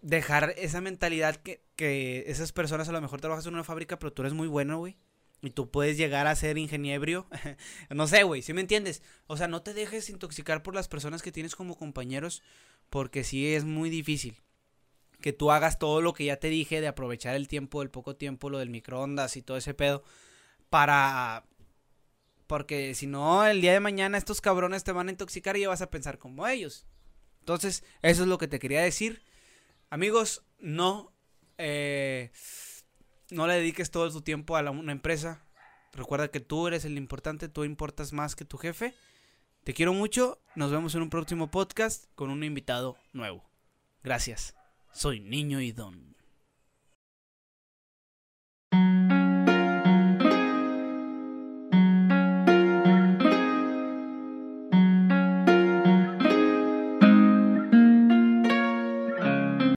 dejar 0.01 0.53
esa 0.57 0.81
mentalidad 0.81 1.35
que, 1.37 1.63
que 1.75 2.23
esas 2.27 2.51
personas 2.51 2.87
a 2.89 2.91
lo 2.91 3.01
mejor 3.01 3.21
trabajas 3.21 3.45
en 3.47 3.53
una 3.53 3.63
fábrica, 3.63 3.99
pero 3.99 4.13
tú 4.13 4.21
eres 4.21 4.33
muy 4.33 4.47
bueno, 4.47 4.77
güey. 4.77 4.97
Y 5.45 5.51
tú 5.51 5.69
puedes 5.69 5.97
llegar 5.97 6.27
a 6.27 6.35
ser 6.35 6.57
ingeniero. 6.57 7.27
no 7.89 8.07
sé, 8.07 8.23
güey, 8.23 8.41
¿sí 8.41 8.53
me 8.53 8.61
entiendes? 8.61 9.03
O 9.27 9.37
sea, 9.37 9.47
no 9.47 9.61
te 9.61 9.73
dejes 9.73 10.09
intoxicar 10.09 10.63
por 10.63 10.75
las 10.75 10.87
personas 10.87 11.21
que 11.21 11.31
tienes 11.31 11.55
como 11.55 11.77
compañeros, 11.77 12.41
porque 12.89 13.23
sí 13.23 13.53
es 13.53 13.63
muy 13.63 13.89
difícil 13.89 14.41
que 15.21 15.33
tú 15.33 15.51
hagas 15.51 15.79
todo 15.79 16.01
lo 16.01 16.13
que 16.13 16.25
ya 16.25 16.37
te 16.37 16.49
dije 16.49 16.81
de 16.81 16.87
aprovechar 16.87 17.35
el 17.35 17.47
tiempo, 17.47 17.81
el 17.81 17.89
poco 17.89 18.15
tiempo, 18.15 18.49
lo 18.49 18.59
del 18.59 18.69
microondas 18.69 19.37
y 19.37 19.41
todo 19.41 19.57
ese 19.57 19.73
pedo 19.73 20.03
para... 20.69 21.45
Porque 22.47 22.93
si 22.93 23.07
no, 23.07 23.43
el 23.43 23.59
día 23.59 23.73
de 23.73 23.79
mañana 23.79 24.19
estos 24.19 24.39
cabrones 24.39 24.83
te 24.83 24.91
van 24.91 25.07
a 25.07 25.11
intoxicar 25.11 25.57
y 25.57 25.61
ya 25.61 25.69
vas 25.69 25.81
a 25.81 25.89
pensar 25.89 26.19
como 26.19 26.45
ellos. 26.47 26.85
Entonces, 27.39 27.83
eso 28.03 28.21
es 28.21 28.27
lo 28.27 28.37
que 28.37 28.47
te 28.47 28.59
quería 28.59 28.81
decir. 28.81 29.23
Amigos, 29.89 30.43
no... 30.59 31.11
Eh, 31.57 32.31
no 33.31 33.47
le 33.47 33.55
dediques 33.55 33.91
todo 33.91 34.11
tu 34.11 34.21
tiempo 34.21 34.57
a 34.57 34.69
una 34.71 34.91
empresa. 34.91 35.41
Recuerda 35.93 36.29
que 36.29 36.39
tú 36.39 36.67
eres 36.67 36.85
el 36.85 36.97
importante, 36.97 37.47
tú 37.47 37.63
importas 37.63 38.13
más 38.13 38.35
que 38.35 38.45
tu 38.45 38.57
jefe. 38.57 38.93
Te 39.63 39.73
quiero 39.73 39.93
mucho. 39.93 40.39
Nos 40.55 40.71
vemos 40.71 40.93
en 40.95 41.01
un 41.01 41.09
próximo 41.09 41.49
podcast 41.49 42.05
con 42.15 42.29
un 42.29 42.43
invitado 42.43 42.97
nuevo. 43.13 43.43
Gracias. 44.03 44.55
Soy 44.91 45.19
Niño 45.19 45.61
y. 45.61 45.73